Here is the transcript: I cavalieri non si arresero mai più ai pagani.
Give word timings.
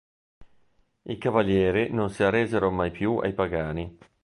I 1.03 1.17
cavalieri 1.19 1.91
non 1.91 2.09
si 2.09 2.23
arresero 2.23 2.71
mai 2.71 2.89
più 2.89 3.17
ai 3.19 3.33
pagani. 3.35 3.97